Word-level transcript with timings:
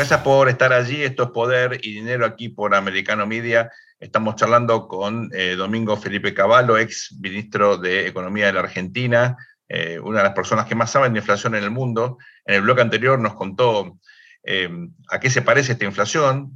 Gracias 0.00 0.20
por 0.22 0.48
estar 0.48 0.72
allí. 0.72 1.02
Esto 1.02 1.24
es 1.24 1.28
Poder 1.28 1.78
y 1.82 1.92
Dinero 1.92 2.24
aquí 2.24 2.48
por 2.48 2.74
Americano 2.74 3.26
Media. 3.26 3.70
Estamos 3.98 4.34
charlando 4.36 4.88
con 4.88 5.28
eh, 5.34 5.56
Domingo 5.56 5.94
Felipe 5.94 6.32
Cavallo, 6.32 6.78
ex 6.78 7.14
ministro 7.20 7.76
de 7.76 8.06
Economía 8.06 8.46
de 8.46 8.54
la 8.54 8.60
Argentina, 8.60 9.36
eh, 9.68 10.00
una 10.02 10.20
de 10.20 10.24
las 10.24 10.32
personas 10.32 10.64
que 10.64 10.74
más 10.74 10.90
saben 10.90 11.12
de 11.12 11.18
inflación 11.18 11.54
en 11.54 11.64
el 11.64 11.70
mundo. 11.70 12.16
En 12.46 12.54
el 12.54 12.62
bloque 12.62 12.80
anterior 12.80 13.18
nos 13.18 13.34
contó 13.34 13.98
eh, 14.42 14.70
a 15.10 15.20
qué 15.20 15.28
se 15.28 15.42
parece 15.42 15.72
esta 15.72 15.84
inflación. 15.84 16.50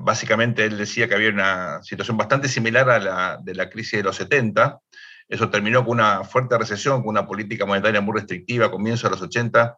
básicamente 0.00 0.64
él 0.64 0.78
decía 0.78 1.06
que 1.06 1.14
había 1.14 1.30
una 1.30 1.84
situación 1.84 2.16
bastante 2.16 2.48
similar 2.48 2.90
a 2.90 2.98
la 2.98 3.38
de 3.40 3.54
la 3.54 3.70
crisis 3.70 3.98
de 3.98 4.02
los 4.02 4.16
70. 4.16 4.76
Eso 5.28 5.50
terminó 5.50 5.84
con 5.84 6.00
una 6.00 6.24
fuerte 6.24 6.58
recesión, 6.58 7.02
con 7.02 7.10
una 7.10 7.28
política 7.28 7.64
monetaria 7.64 8.00
muy 8.00 8.18
restrictiva 8.18 8.66
a 8.66 8.70
comienzos 8.72 9.04
de 9.04 9.10
los 9.10 9.22
80 9.22 9.76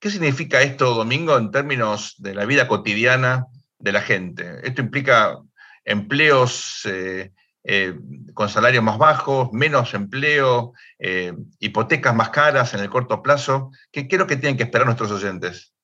¿Qué 0.00 0.08
significa 0.08 0.62
esto, 0.62 0.94
Domingo, 0.94 1.36
en 1.36 1.50
términos 1.50 2.14
de 2.16 2.34
la 2.34 2.46
vida 2.46 2.66
cotidiana 2.66 3.48
de 3.78 3.92
la 3.92 4.00
gente? 4.00 4.66
¿Esto 4.66 4.80
implica 4.80 5.38
empleos 5.84 6.86
eh, 6.86 7.32
eh, 7.64 7.94
con 8.32 8.48
salarios 8.48 8.82
más 8.82 8.96
bajos, 8.96 9.52
menos 9.52 9.92
empleo, 9.92 10.72
eh, 10.98 11.34
hipotecas 11.58 12.16
más 12.16 12.30
caras 12.30 12.72
en 12.72 12.80
el 12.80 12.88
corto 12.88 13.22
plazo? 13.22 13.72
¿Qué, 13.92 14.08
es 14.10 14.18
lo 14.18 14.26
que 14.26 14.36
tienen 14.36 14.56
que 14.56 14.62
esperar 14.62 14.86
nuestros 14.86 15.10
oyentes? 15.10 15.74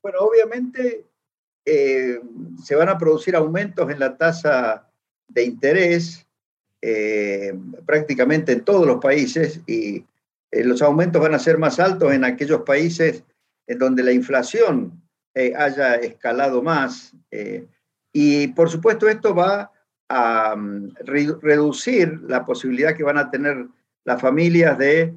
Bueno, 0.00 0.20
obviamente 0.20 1.04
se 1.66 2.76
van 2.76 2.88
a 2.88 2.96
producir 2.96 3.34
aumentos 3.34 3.90
en 3.90 3.98
la 3.98 4.16
tasa 4.16 4.88
de 5.26 5.44
interés 5.44 6.24
prácticamente 7.84 8.52
en 8.52 8.64
todos 8.64 8.86
los 8.86 9.02
países 9.02 9.60
y 9.66 10.02
eh, 10.50 10.64
los 10.64 10.82
aumentos 10.82 11.20
van 11.20 11.34
a 11.34 11.38
ser 11.38 11.58
más 11.58 11.78
altos 11.78 12.12
en 12.12 12.24
aquellos 12.24 12.62
países 12.62 13.24
en 13.66 13.78
donde 13.78 14.02
la 14.02 14.12
inflación 14.12 15.02
eh, 15.34 15.52
haya 15.56 15.96
escalado 15.96 16.62
más. 16.62 17.14
Eh, 17.30 17.66
y 18.12 18.48
por 18.48 18.70
supuesto 18.70 19.08
esto 19.08 19.34
va 19.34 19.70
a 20.08 20.56
mm, 20.56 20.94
reducir 21.02 22.20
la 22.22 22.44
posibilidad 22.44 22.96
que 22.96 23.02
van 23.02 23.18
a 23.18 23.30
tener 23.30 23.66
las 24.04 24.20
familias 24.20 24.78
de 24.78 25.14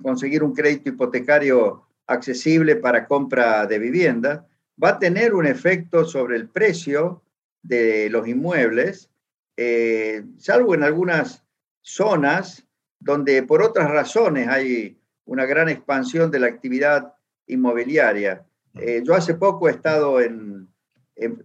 conseguir 0.00 0.42
un 0.42 0.54
crédito 0.54 0.88
hipotecario 0.88 1.86
accesible 2.06 2.76
para 2.76 3.06
compra 3.06 3.66
de 3.66 3.78
vivienda. 3.78 4.46
Va 4.82 4.90
a 4.90 4.98
tener 4.98 5.34
un 5.34 5.46
efecto 5.46 6.06
sobre 6.06 6.36
el 6.36 6.48
precio 6.48 7.22
de 7.62 8.08
los 8.08 8.26
inmuebles, 8.26 9.10
salvo 10.38 10.74
en 10.74 10.84
algunas 10.84 11.44
zonas 11.82 12.66
donde 13.02 13.42
por 13.42 13.62
otras 13.62 13.90
razones 13.90 14.48
hay 14.48 14.96
una 15.24 15.44
gran 15.44 15.68
expansión 15.68 16.30
de 16.30 16.38
la 16.38 16.46
actividad 16.46 17.14
inmobiliaria. 17.46 18.44
Eh, 18.74 19.02
yo 19.04 19.14
hace 19.14 19.34
poco 19.34 19.68
he 19.68 19.72
estado 19.72 20.20
en, 20.20 20.68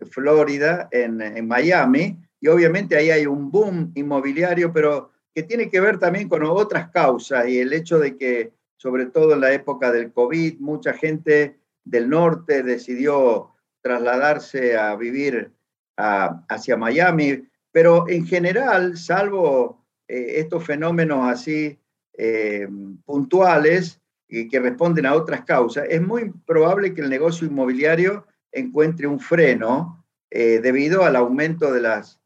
Florida, 0.10 0.88
en, 0.92 1.48
Miami, 1.48 2.18
y 2.40 2.48
obviamente 2.48 2.96
ahí 2.96 3.12
hay 3.12 3.26
un 3.26 3.52
boom 3.52 3.92
inmobiliario, 3.96 4.72
pero 4.72 5.12
que 5.36 5.44
tiene 5.44 5.70
que 5.70 5.80
ver 5.80 6.00
también 6.00 6.30
con 6.30 6.44
otras 6.44 6.90
causas 6.90 7.48
y 7.48 7.60
el 7.60 7.74
hecho 7.74 8.00
de 8.00 8.18
que, 8.18 8.54
sobre 8.78 9.08
todo 9.08 9.34
en 9.34 9.42
la 9.42 9.52
época 9.52 9.92
del 9.92 10.12
COVID, 10.12 10.60
mucha 10.60 10.94
gente 10.94 11.60
del 11.84 12.10
norte 12.10 12.64
decidió 12.64 13.52
trasladarse 13.82 14.78
a 14.78 14.96
vivir 14.96 15.52
hacia 15.96 16.78
Miami, 16.78 17.44
pero 17.72 18.08
en 18.08 18.26
general, 18.26 18.98
salvo 18.98 19.87
eh, 20.08 20.40
estos 20.40 20.66
fenómenos 20.66 21.28
así 21.28 21.80
eh, 22.18 22.68
puntuales 23.06 24.02
y 24.28 24.48
que 24.48 24.60
responden 24.60 25.06
a 25.06 25.14
otras 25.14 25.46
causas, 25.46 25.86
es 25.90 26.02
muy 26.02 26.32
probable 26.46 26.94
que 26.94 27.02
el 27.02 27.10
negocio 27.10 27.48
inmobiliario 27.48 28.26
encuentre 28.52 29.08
un 29.08 29.20
freno 29.20 30.06
eh, 30.30 30.60
debido 30.62 31.04
al 31.04 31.16
aumento 31.16 31.72
de 31.72 31.82
las 31.82 32.20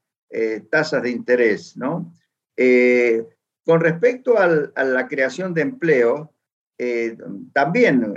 tasas 0.70 1.04
de 1.04 1.10
interés. 1.10 1.76
¿no? 1.76 2.14
con 3.66 3.82
respecto 3.82 4.38
a 4.38 4.48
la 4.48 5.08
creación 5.10 5.54
de 5.54 5.62
empleo, 5.62 6.34
también 7.52 8.14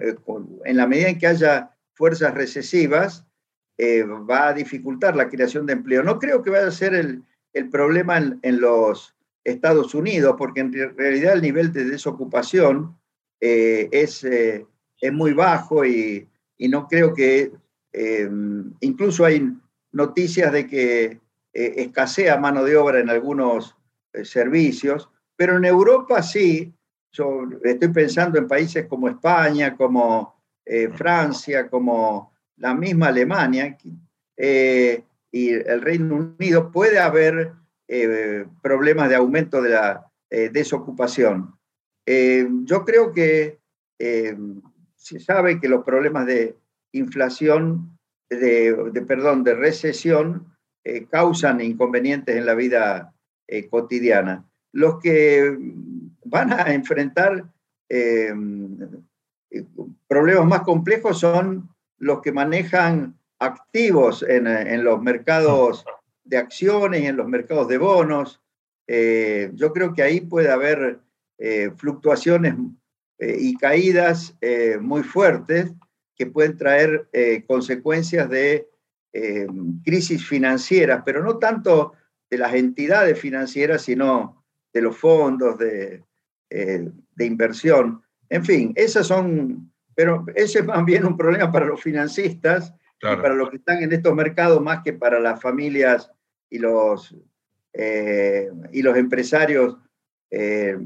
en 0.65 0.77
la 0.77 0.87
medida 0.87 1.09
en 1.09 1.19
que 1.19 1.27
haya 1.27 1.77
fuerzas 1.93 2.33
recesivas, 2.35 3.27
va 3.81 4.49
a 4.49 4.53
dificultar 4.53 5.17
la 5.17 5.29
creación 5.29 5.67
de 5.67 5.73
empleo. 5.73 6.05
No 6.05 6.21
creo 6.21 6.41
que 6.43 6.51
vaya 6.51 6.69
a 6.69 6.71
ser 6.71 6.95
el, 6.95 7.25
el 7.55 7.71
problema 7.71 8.19
en, 8.19 8.61
los 8.61 9.15
Estados 9.45 9.95
Unidos, 9.95 10.35
porque 10.39 10.61
en 10.61 10.73
realidad 10.73 11.35
el 11.35 11.43
nivel 11.43 11.73
de 11.73 11.85
desocupación 11.85 12.97
eh, 13.41 13.89
es, 13.93 14.25
eh, 14.25 14.67
es, 15.01 15.13
muy 15.13 15.35
bajo 15.35 15.85
y, 15.85 16.27
no 16.59 16.89
creo 16.89 17.13
que, 17.13 17.53
eh, 17.93 18.31
incluso 18.81 19.25
hay 19.27 19.53
noticias 19.93 20.51
de 20.51 20.67
que 20.67 21.21
escasea 21.53 22.37
mano 22.39 22.65
de 22.65 22.77
obra 22.77 22.99
en 22.99 23.11
algunos 23.11 23.77
servicios, 24.25 25.09
pero 25.37 25.57
en 25.57 25.65
Europa 25.67 26.21
sí, 26.23 26.73
estoy 27.63 27.89
pensando 27.93 28.39
en 28.39 28.49
países 28.49 28.87
como 28.87 29.09
España, 29.09 29.77
como 29.77 30.43
Francia, 30.95 31.69
como 31.69 32.33
la 32.57 32.75
misma 32.75 33.09
Alemania 33.09 33.79
y 34.37 35.49
el 35.51 35.81
Reino 35.81 36.35
Unido, 36.37 36.73
puede 36.73 36.99
haber 36.99 37.53
eh, 37.87 38.47
problemas 38.63 39.11
de 39.11 39.17
aumento 39.17 39.61
de 39.61 39.71
la 39.71 40.11
eh, 40.31 40.49
desocupación. 40.51 41.55
Eh, 42.07 42.49
yo 42.63 42.85
creo 42.85 43.13
que 43.13 43.59
se 44.97 45.21
sabe 45.21 45.61
que 45.61 45.69
los 45.69 45.85
problemas 45.85 46.27
de 46.27 46.57
inflación, 46.93 47.99
de, 48.29 49.05
perdón, 49.07 49.45
de 49.45 49.55
recesión, 49.55 50.57
causan 51.11 51.63
inconvenientes 51.63 52.37
en 52.37 52.45
la 52.45 52.55
vida 52.55 53.15
cotidiana. 53.71 54.45
Los 54.73 55.01
que 55.01 55.57
van 56.25 56.53
a 56.53 56.75
enfrentar 56.75 57.47
problemas 60.07 60.47
más 60.47 60.61
complejos 60.63 61.21
son 61.21 61.71
los 61.97 62.21
que 62.21 62.33
manejan 62.33 63.19
activos 63.39 64.23
en, 64.23 64.47
en 64.47 64.85
los 64.85 65.01
mercados 65.01 65.87
de 66.25 66.39
acciones 66.39 67.03
y 67.03 67.07
en 67.07 67.17
los 67.17 67.29
mercados 67.29 67.69
de 67.69 67.79
bonos. 67.79 68.41
Eh, 68.87 69.51
yo 69.55 69.73
creo 69.73 69.95
que 69.95 70.03
ahí 70.03 70.21
puede 70.21 70.51
haber 70.51 71.01
eh, 71.39 71.71
fluctuaciones 71.77 72.55
eh, 73.19 73.37
y 73.39 73.57
caídas 73.57 74.37
muy 74.81 75.03
fuertes 75.03 75.73
que 76.17 76.27
pueden 76.27 76.57
traer 76.57 77.09
consecuencias 77.47 78.29
de 78.31 78.69
crisis 79.85 80.27
financieras, 80.27 81.03
pero 81.05 81.23
no 81.23 81.39
tanto 81.39 81.93
de 82.31 82.39
las 82.39 82.55
entidades 82.55 83.19
financieras, 83.19 83.83
sino 83.83 84.45
de 84.73 84.83
los 84.83 84.97
fondos 84.97 85.59
de, 85.59 86.03
de 86.49 87.27
inversión. 87.27 88.03
En 88.29 88.45
fin, 88.45 88.73
esas 88.77 89.07
son, 89.07 89.73
pero 89.95 90.25
ese 90.35 90.61
es 90.61 90.65
más 90.65 90.85
bien 90.85 91.05
un 91.05 91.17
problema 91.17 91.51
para 91.51 91.67
los 91.67 91.83
financistas 91.83 92.73
para 93.05 93.35
los 93.35 93.51
que 93.51 93.57
están 93.57 93.83
en 93.83 93.93
estos 93.93 94.15
mercados 94.15 94.61
más 94.63 94.83
que 94.83 94.93
para 94.93 95.21
las 95.21 95.41
familias 95.41 96.11
y 96.49 96.59
los, 96.59 97.15
eh, 97.73 98.51
y 98.73 98.83
los 98.83 98.97
empresarios 98.97 99.77
eh, 100.31 100.77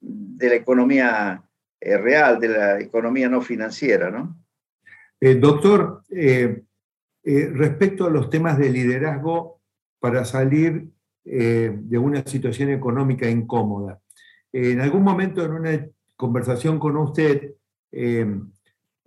de 0.00 0.48
la 0.48 0.54
economía 0.54 1.42
eh, 1.80 1.98
real, 1.98 2.38
de 2.38 2.48
la 2.48 2.80
economía 2.80 3.28
no 3.28 3.40
financiera, 3.40 4.10
¿no? 4.10 4.36
doctor, 5.38 6.02
respecto 7.22 8.06
a 8.06 8.10
los 8.10 8.30
temas 8.30 8.56
de 8.56 8.70
liderazgo 8.70 9.60
para 9.98 10.24
salir 10.24 10.86
de 11.22 11.98
una 11.98 12.22
situación 12.26 12.70
económica 12.70 13.28
incómoda, 13.28 14.00
en 14.50 14.80
algún 14.80 15.02
momento 15.02 15.44
en 15.44 15.52
una 15.52 15.86
conversación 16.16 16.78
con 16.78 16.96
usted, 16.96 17.52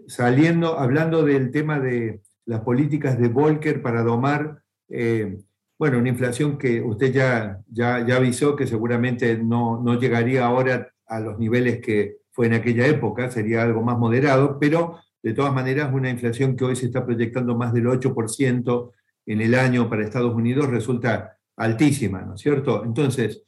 saliendo, 0.05 0.77
hablando 0.77 1.23
del 1.23 1.49
tema 1.49 1.79
de 1.79 2.21
las 2.45 2.61
políticas 2.61 3.19
de 3.19 3.27
Volcker 3.27 3.81
para 3.81 4.03
domar, 4.03 4.61
eh, 4.89 5.37
bueno, 5.77 5.99
una 5.99 6.09
inflación 6.09 6.57
que 6.57 6.81
usted 6.81 7.11
ya, 7.11 7.59
ya, 7.69 7.97
avisó 8.15 8.55
que 8.55 8.67
seguramente 8.67 9.37
no, 9.37 9.81
no, 9.81 9.99
llegaría 9.99 10.45
ahora 10.45 10.91
a 11.07 11.19
los 11.19 11.39
niveles 11.39 11.79
que 11.81 12.17
fue 12.31 12.47
en 12.47 12.53
aquella 12.53 12.87
época, 12.87 13.29
sería 13.29 13.63
algo 13.63 13.81
más 13.81 13.97
moderado, 13.97 14.57
pero 14.59 14.99
de 15.23 15.33
todas 15.33 15.53
maneras, 15.53 15.93
una 15.93 16.09
inflación 16.09 16.55
que 16.55 16.65
hoy 16.65 16.75
se 16.75 16.87
está 16.87 17.05
proyectando 17.05 17.55
más 17.55 17.73
del 17.73 17.85
8% 17.85 18.91
en 19.25 19.41
el 19.41 19.55
año 19.55 19.89
para 19.89 20.03
Estados 20.03 20.35
Unidos 20.35 20.69
resulta 20.69 21.37
altísima, 21.55 22.21
¿no 22.21 22.35
es 22.35 22.41
cierto? 22.41 22.83
Entonces, 22.83 23.41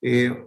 eh, 0.00 0.46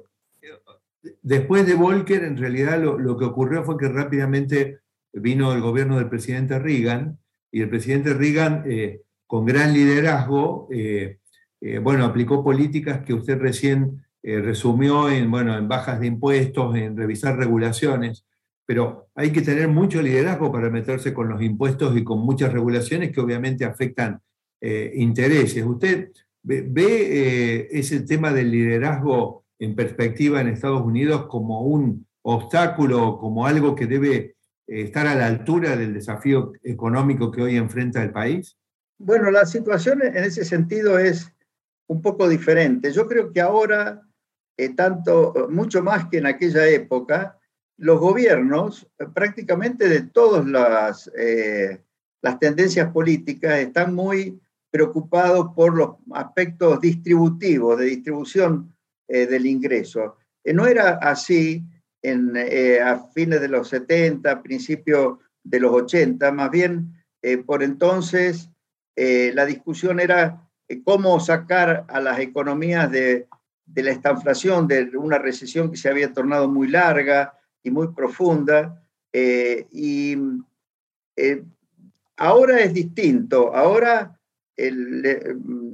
después 1.22 1.66
de 1.68 1.76
Volcker, 1.76 2.24
en 2.24 2.38
realidad 2.38 2.82
lo, 2.82 3.18
que 3.18 3.26
ocurrió 3.26 3.66
fue 3.66 3.78
que 3.78 3.90
rápidamente 3.90 4.80
vino 5.12 5.52
el 5.52 5.60
gobierno 5.60 5.98
del 5.98 6.08
presidente 6.08 6.58
Reagan, 6.60 7.20
y 7.52 7.62
el 7.62 7.70
presidente 7.70 8.14
Reagan, 8.14 8.64
eh, 8.68 9.02
con 9.28 9.46
gran 9.46 9.74
liderazgo, 9.74 10.68
eh, 10.72 11.18
bueno, 11.82 12.06
aplicó 12.06 12.44
políticas 12.44 13.04
que 13.04 13.14
usted 13.14 13.38
recién 13.38 14.04
resumió 14.24 15.10
en, 15.10 15.30
bueno, 15.30 15.58
en 15.58 15.68
bajas 15.68 16.00
de 16.00 16.08
impuestos, 16.08 16.76
en 16.76 16.96
revisar 16.96 17.38
regulaciones 17.38 18.26
pero 18.70 19.10
hay 19.16 19.32
que 19.32 19.42
tener 19.42 19.68
mucho 19.68 20.00
liderazgo 20.00 20.52
para 20.52 20.70
meterse 20.70 21.12
con 21.12 21.28
los 21.28 21.42
impuestos 21.42 21.98
y 21.98 22.04
con 22.04 22.20
muchas 22.20 22.54
regulaciones 22.54 23.12
que 23.12 23.20
obviamente 23.20 23.66
afectan 23.66 24.22
eh, 24.62 24.92
intereses. 24.94 25.66
¿Usted 25.66 26.12
ve, 26.44 26.68
eh, 26.78 27.68
ese 27.72 28.02
tema 28.02 28.32
del 28.32 28.52
liderazgo 28.52 29.44
en 29.58 29.74
perspectiva 29.74 30.40
en 30.40 30.50
Estados 30.50 30.84
Unidos 30.84 31.26
como 31.26 31.62
un 31.62 32.06
obstáculo, 32.22 33.18
como 33.18 33.48
algo 33.48 33.74
que 33.74 33.88
debe 33.88 34.16
eh, 34.18 34.36
estar 34.70 35.08
a 35.08 35.16
la 35.16 35.26
altura 35.26 35.76
del 35.76 35.94
desafío 35.94 36.54
económico 36.64 37.32
que 37.32 37.42
hoy 37.42 37.58
enfrenta 37.58 38.04
el 38.04 38.12
país? 38.12 38.58
Bueno, 38.98 39.32
la 39.32 39.46
situación 39.46 40.02
en 40.04 40.24
ese 40.24 40.46
sentido 40.46 41.00
es 41.00 41.32
un 41.88 42.02
poco 42.02 42.30
diferente. 42.30 42.92
Yo 42.92 43.08
creo 43.08 43.32
que 43.32 43.42
ahora, 43.42 44.04
tanto, 44.76 45.48
mucho 45.50 45.82
más 45.82 46.08
que 46.10 46.20
en 46.20 46.28
aquella 46.28 46.68
época, 46.68 47.40
los 47.80 48.00
gobiernos, 48.00 48.88
eh, 49.00 49.06
prácticamente 49.14 49.88
de 49.88 50.02
todas 50.02 50.46
las, 50.46 51.10
eh, 51.18 51.82
las 52.22 52.38
tendencias 52.38 52.92
políticas, 52.92 53.58
están 53.60 53.96
muy 53.96 54.40
preocupados 54.70 55.54
por 55.56 55.76
los 55.76 55.96
aspectos 56.14 56.80
distributivos, 56.82 57.80
de 57.80 57.86
distribución 57.86 58.76
eh, 59.08 59.26
del 59.26 59.46
ingreso. 59.46 60.18
no 60.46 60.68
era 60.68 61.00
así 61.02 61.64
en, 62.02 62.36
a 62.82 63.00
fines 63.14 63.42
de 63.42 63.48
los 63.48 63.70
70, 63.70 64.42
principios 64.42 65.20
de 65.44 65.60
los 65.60 65.72
80, 65.72 66.32
más 66.32 66.52
bien 66.52 66.94
por 67.46 67.64
entonces 67.64 68.50
la 68.96 69.46
discusión 69.46 70.00
era 70.00 70.50
cómo 70.86 71.20
sacar 71.20 71.86
a 71.90 72.00
las 72.00 72.20
economías 72.20 72.90
de, 72.90 73.28
la 73.76 73.92
estanflación, 73.92 74.68
de 74.68 74.98
una 74.98 75.18
recesión 75.18 75.70
que 75.70 75.78
se 75.78 75.90
había 75.90 76.14
tornado 76.14 76.48
muy 76.48 76.70
larga, 76.70 77.40
y 77.64 77.72
muy 77.72 77.90
profunda. 77.90 78.84
Eh, 79.12 79.68
y 79.72 80.18
eh, 81.16 81.44
ahora 82.18 82.60
es 82.60 82.74
distinto, 82.74 83.56
ahora 83.56 84.16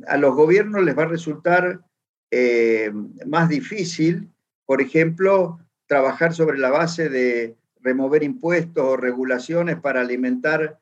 a 0.07 0.17
los 0.17 0.35
gobiernos 0.35 0.83
les 0.83 0.95
va 0.95 1.03
a 1.03 1.07
resultar 1.07 1.81
eh, 2.29 2.91
más 3.25 3.49
difícil, 3.49 4.29
por 4.65 4.79
ejemplo, 4.79 5.59
trabajar 5.87 6.33
sobre 6.33 6.57
la 6.57 6.69
base 6.69 7.09
de 7.09 7.55
remover 7.81 8.23
impuestos 8.23 8.83
o 8.83 8.97
regulaciones 8.97 9.79
para 9.79 10.01
alimentar 10.01 10.79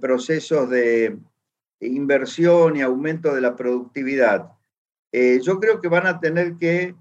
procesos 0.00 0.70
de 0.70 1.16
inversión 1.80 2.76
y 2.76 2.82
aumento 2.82 3.34
de 3.34 3.40
la 3.40 3.56
productividad. 3.56 4.52
yo 5.12 5.58
creo 5.58 5.80
que 5.80 5.88
van 5.88 6.06
a 6.06 6.20
tener 6.20 6.56
que 6.56 6.94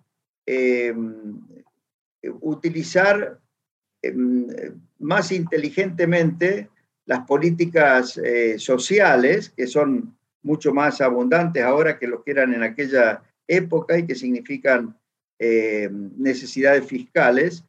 utilizar 2.42 3.40
em, 4.02 4.48
más 5.00 5.32
inteligentemente 5.32 6.70
las 7.06 7.26
políticas 7.26 8.18
eh, 8.18 8.58
sociales, 8.60 9.50
que 9.50 9.68
son 9.68 10.16
mucho 10.44 10.74
más 10.74 11.02
abundantes 11.02 11.64
ahora 11.64 12.00
que 12.00 12.08
lo 12.08 12.24
que 12.24 12.32
eran 12.32 12.54
en 12.54 12.64
aquella 12.64 13.24
época 13.48 13.98
y 13.98 14.06
que 14.06 14.16
significan 14.16 14.98
em, 15.44 16.12
necesidades 16.18 16.86
fiscales, 16.86 17.66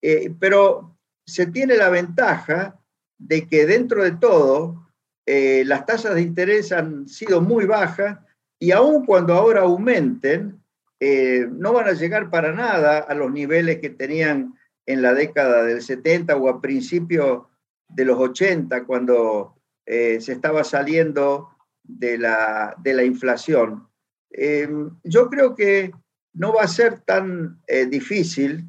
eh, 0.00 0.32
pero 0.38 0.96
se 1.26 1.46
tiene 1.46 1.76
la 1.76 1.88
ventaja 1.88 2.78
de 3.18 3.48
que 3.48 3.66
dentro 3.66 4.04
de 4.04 4.12
todo 4.12 4.86
eh, 5.26 5.64
las 5.66 5.86
tasas 5.86 6.14
de 6.14 6.22
interés 6.22 6.70
han 6.70 7.08
sido 7.08 7.40
muy 7.40 7.64
bajas 7.66 8.18
y 8.60 8.70
aun 8.70 9.04
cuando 9.04 9.34
ahora 9.34 9.62
aumenten, 9.62 10.62
eh, 11.00 11.48
no 11.50 11.72
van 11.72 11.88
a 11.88 11.92
llegar 11.92 12.30
para 12.30 12.52
nada 12.52 12.98
a 12.98 13.14
los 13.14 13.32
niveles 13.32 13.80
que 13.80 13.90
tenían 13.90 14.54
en 14.86 15.02
la 15.02 15.14
década 15.14 15.64
del 15.64 15.82
70 15.82 16.36
o 16.36 16.48
a 16.48 16.60
principios 16.60 17.42
de 17.88 18.04
los 18.04 18.18
80, 18.18 18.84
cuando 18.84 19.56
eh, 19.84 20.20
se 20.20 20.32
estaba 20.32 20.64
saliendo 20.64 21.50
de 21.82 22.18
la, 22.18 22.74
de 22.78 22.94
la 22.94 23.04
inflación. 23.04 23.88
Eh, 24.30 24.68
yo 25.04 25.28
creo 25.28 25.54
que 25.54 25.92
no 26.36 26.52
va 26.52 26.62
a 26.62 26.68
ser 26.68 27.00
tan 27.00 27.60
difícil 27.90 28.68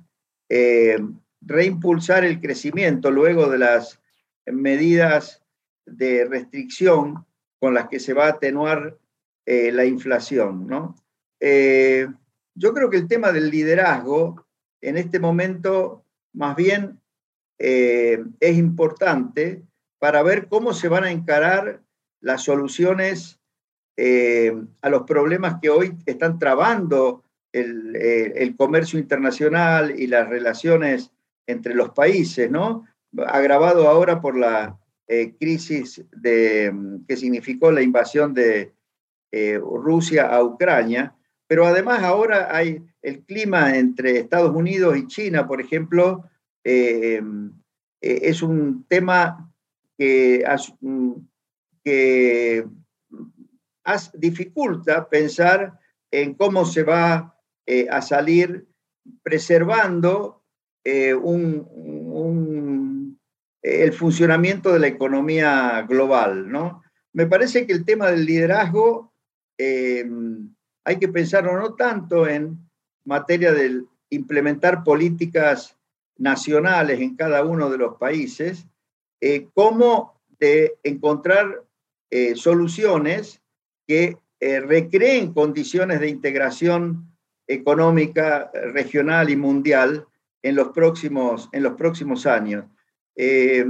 reimpulsar 1.42 2.24
el 2.24 2.40
crecimiento 2.40 3.12
luego 3.12 3.50
de 3.50 3.58
las 3.58 4.02
medidas 4.46 5.44
de 5.86 6.25
restricción 6.25 7.25
con 7.60 7.74
las 7.74 7.90
que 7.90 8.00
se 8.00 8.14
va 8.14 8.25
a 8.25 8.31
atenuar 8.31 8.98
la 9.46 9.86
inflación, 9.86 10.68
¿no? 10.68 10.96
Eh, 11.40 12.08
yo 12.56 12.74
creo 12.74 12.90
que 12.90 12.98
el 12.98 13.08
tema 13.08 13.31
del 13.31 13.50
liderazgo 13.50 14.48
en 14.81 14.98
este 14.98 15.19
momento 15.19 16.04
más 16.34 16.56
bien 16.56 17.00
eh, 17.60 18.24
es 18.40 18.58
importante 18.58 19.64
para 20.00 20.24
ver 20.24 20.48
cómo 20.48 20.74
se 20.74 20.88
van 20.88 21.04
a 21.04 21.12
encarar 21.12 21.81
las 22.19 22.44
soluciones 22.44 23.40
eh, 23.96 24.56
a 24.81 24.90
los 24.90 25.04
problemas 25.04 25.60
que 25.62 25.69
hoy 25.69 25.98
están 26.06 26.40
trabando 26.40 27.24
el, 27.59 28.56
comercio 28.57 29.00
internacional 29.00 30.00
y 30.00 30.07
las 30.07 30.27
relaciones 30.27 31.12
entre 31.45 31.74
los 31.74 31.92
países, 31.92 32.50
¿no? 32.50 32.86
Agravado 33.27 33.88
ahora 33.88 34.19
por 34.21 34.38
la 34.38 34.77
crisis 35.39 36.04
de, 36.12 36.74
que 37.07 37.15
significó 37.15 37.71
la 37.71 37.81
invasión 37.81 38.33
de 38.33 38.74
Rusia 39.62 40.27
a 40.27 40.44
Ucrania, 40.44 41.15
pero 41.48 41.65
además 41.65 42.04
ahora 42.04 42.56
hay 42.56 42.81
el 43.01 43.24
clima 43.24 43.77
entre 43.77 44.19
Estados 44.19 44.54
Unidos 44.54 44.98
y 44.98 45.07
China, 45.07 45.48
por 45.48 45.62
ejemplo, 45.62 46.30
eh, 46.63 47.21
eh, 48.01 48.19
es 48.24 48.42
un 48.42 48.86
tema 48.89 49.50
que, 49.98 50.44
que 51.86 52.68
dificulta 54.14 55.07
pensar 55.07 55.80
en 56.11 56.33
cómo 56.33 56.66
se 56.66 56.83
va 56.83 57.33
eh, 57.68 57.88
a 57.90 58.02
salir 58.02 58.66
preservando 59.21 60.42
un, 61.21 61.68
el 63.62 63.92
funcionamiento 63.92 64.71
de 64.71 64.80
la 64.80 64.88
economía 64.88 65.86
global. 65.88 66.50
¿no? 66.50 66.81
Me 67.12 67.28
parece 67.28 67.68
que 67.68 67.74
el 67.74 67.83
tema 67.83 68.09
del 68.09 68.26
liderazgo 68.26 69.14
hay 69.59 70.97
que 71.00 71.09
pensarlo 71.09 71.59
no 71.59 71.76
tanto 71.76 72.26
en 72.26 72.57
materia 73.04 73.52
de 73.52 73.83
implementar 74.09 74.83
políticas 74.83 75.78
nacionales 76.18 77.00
en 77.00 77.16
cada 77.16 77.44
uno 77.44 77.69
de 77.69 77.78
los 77.78 77.97
países, 77.97 78.66
eh, 79.21 79.47
como 79.54 80.21
de 80.40 80.76
encontrar 80.83 81.64
eh, 82.09 82.36
soluciones 82.36 83.42
que 83.88 84.18
eh, 84.40 84.59
recreen 84.59 85.33
condiciones 85.33 86.00
de 86.00 86.09
integración 86.09 87.17
económica 87.47 88.51
regional 88.73 89.30
y 89.30 89.35
mundial 89.35 90.06
en 90.42 90.56
los 90.56 90.69
próximos, 90.69 91.49
en 91.51 91.63
los 91.63 91.73
próximos 91.73 92.25
años. 92.25 92.66
yo 93.16 93.66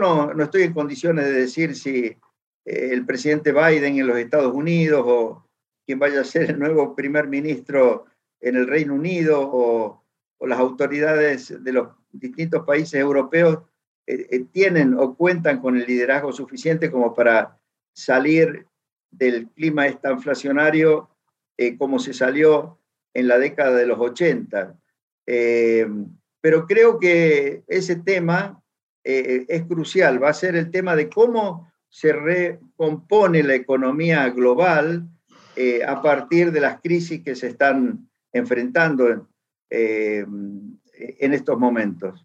no, 0.00 0.32
no, 0.32 0.44
estoy 0.44 0.62
en 0.62 0.72
condiciones 0.72 1.24
de 1.26 1.32
decir 1.32 1.74
si 1.74 2.16
eh, 2.68 2.90
el 2.92 3.06
presidente 3.06 3.52
Biden 3.52 3.98
en 3.98 4.06
los 4.06 4.18
Estados 4.18 4.54
Unidos 4.54 5.02
o 5.06 5.44
quien 5.86 5.98
vaya 5.98 6.20
a 6.20 6.24
ser 6.24 6.50
el 6.50 6.58
nuevo 6.58 6.94
primer 6.94 7.26
ministro 7.26 8.04
en 8.40 8.56
el 8.56 8.66
Reino 8.66 8.94
Unido 8.94 9.40
o, 9.40 10.04
las 10.40 10.60
autoridades 10.60 11.64
de 11.64 11.72
los 11.72 11.88
distintos 12.12 12.64
países 12.64 12.94
europeos 13.00 13.58
eh, 14.06 14.28
eh, 14.30 14.44
tienen 14.52 14.94
o 14.94 15.16
cuentan 15.16 15.60
con 15.60 15.76
el 15.76 15.84
liderazgo 15.84 16.32
suficiente 16.32 16.92
como 16.92 17.12
para 17.12 17.58
salir 17.92 18.64
del 19.10 19.48
clima 19.48 19.88
esta 19.88 20.10
inflacionario 21.58 21.78
como 21.78 21.98
se 21.98 22.14
salió 22.14 22.78
en 23.12 23.28
la 23.28 23.38
década 23.38 23.76
de 23.76 23.86
los 23.86 23.98
80. 23.98 24.78
pero 26.40 26.66
creo 26.66 26.98
que 26.98 27.64
ese 27.66 27.96
tema 27.96 28.62
es 29.02 29.64
crucial, 29.64 30.22
va 30.22 30.30
a 30.30 30.34
ser 30.34 30.54
el 30.54 30.70
tema 30.70 30.94
de 30.94 31.08
cómo 31.08 31.68
se 31.88 32.12
recompone 32.12 33.42
la 33.42 33.54
economía 33.54 34.28
global 34.30 35.08
eh, 35.56 35.82
a 35.84 36.00
partir 36.02 36.52
de 36.52 36.60
las 36.60 36.80
crisis 36.80 37.22
que 37.22 37.34
se 37.34 37.48
están 37.48 38.08
enfrentando 38.32 39.08
en, 39.08 39.22
eh, 39.70 40.24
en 41.18 41.34
estos 41.34 41.58
momentos. 41.58 42.24